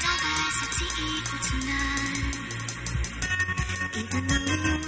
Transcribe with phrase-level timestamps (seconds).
[0.00, 0.86] diversity
[1.18, 2.30] equal to none.
[3.98, 4.79] Even though we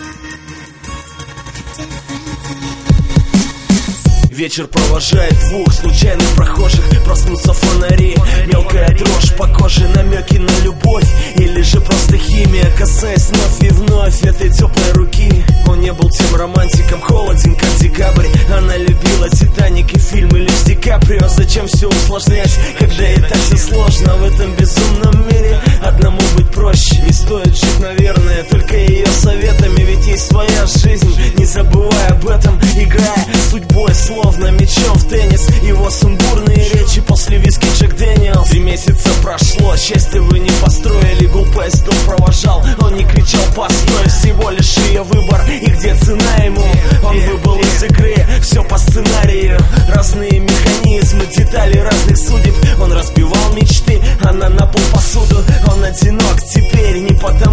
[4.32, 6.80] Вечер провожает двух случайных прохожих.
[7.04, 8.16] Проснутся фонари,
[8.46, 11.04] мелкая дрожь по коже Намеки на любовь.
[11.36, 15.44] Или же просто химия Касаясь вновь и вновь этой теплой руки.
[15.66, 18.26] Он не был тем романтиком, холоден как декабрь.
[18.50, 23.58] Она любила Титаник и фильмы лишь Ди Каприо Зачем все усложнять, когда и так все
[23.58, 25.60] сложно В этом безумном мире?
[25.82, 29.82] Одному быть проще Не стоит жить, наверное, только ее советами.
[29.82, 31.14] Ведь есть своя жизнь,
[31.52, 35.46] не забывай об этом Играя судьбой, словно мечом в теннис.
[35.62, 38.48] Его сумбурные речи после виски Джек Дэниелс.
[38.48, 44.50] Три месяца прошло, счастье вы не построили Глупый дом провожал, он не кричал постой Всего
[44.50, 46.64] лишь ее выбор и где цена ему?
[47.04, 49.58] Он выбыл из игры, все по сценарию.
[49.88, 52.54] Разные механизмы, детали разных судеб.
[52.80, 55.42] Он разбивал мечты, она на пол посуду.
[55.70, 57.51] Он одинок теперь не потому,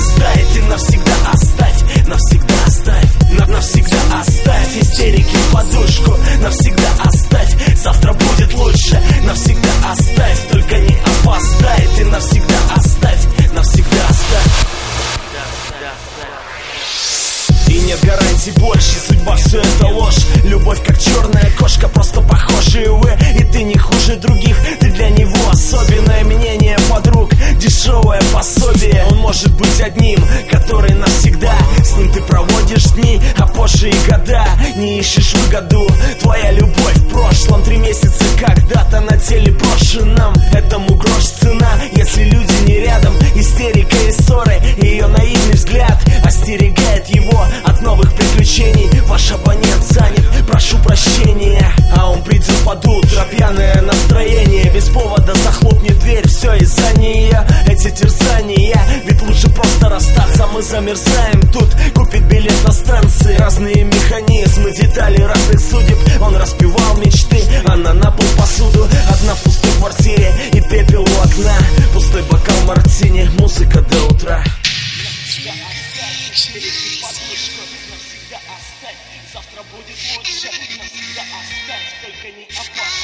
[0.00, 8.12] опоздай Ты навсегда оставь, навсегда оставь На- Навсегда оставь истерики в подушку Навсегда оставь, завтра
[8.12, 14.66] будет лучше Навсегда оставь, только не опоздай Ты навсегда оставь, навсегда оставь
[17.90, 18.98] нет гарантий больше.
[19.08, 20.18] Судьба все это ложь.
[20.44, 25.50] Любовь как черная кошка Просто похожие вы И ты не хуже других Ты для него
[25.50, 27.30] особенное мнение подруг.
[27.58, 31.56] Дешевое пособие Он может быть одним Который навсегда.
[31.82, 34.46] С ним ты проводишь дни А позже и года.
[34.76, 35.86] Не ищешь выгоду.
[36.20, 42.52] Твоя любовь в прошлом Три месяца когда-то на теле брошенном Этому грош цена Если люди
[42.66, 43.14] не рядом.
[43.36, 48.88] Истерика и ссоры Ее наивный взгляд Остерегает его от новых приключений.
[49.06, 51.72] Ваш абонент занят, прошу прощения.
[51.96, 54.70] А он придет под утро, пьяное настроение.
[54.72, 60.46] Без повода захлопнет дверь, все из-за нее Эти терзания, ведь лучше просто расстаться.
[60.52, 63.36] Мы замерзаем тут, купит билет на станции.
[63.38, 64.29] Разные механизмы,
[64.72, 65.98] детали разных судеб.
[66.20, 68.88] Он распевал мечты, она на пол посуду.
[69.08, 71.56] Одна в пустой квартире и пепел у окна.
[71.92, 74.44] Пустой бокал мартини, музыка до утра.
[79.32, 80.48] Завтра будет лучше,
[80.78, 82.99] навсегда оставь, только не Он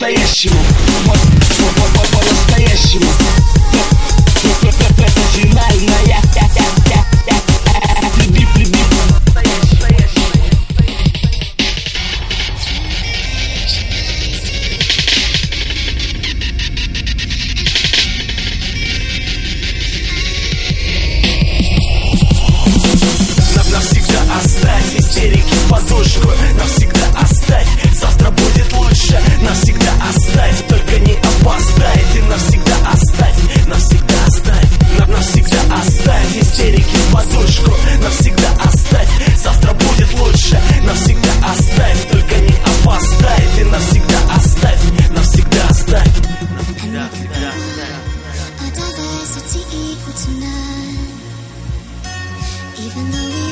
[0.00, 0.56] по-настоящему.
[1.06, 3.04] По- по- по- по- По-настоящему
[4.98, 6.22] Это финальная
[8.16, 8.66] люби
[23.54, 26.28] На- Навсегда оставь истерики подушку
[26.58, 26.89] Навсегда
[52.82, 53.49] Even though we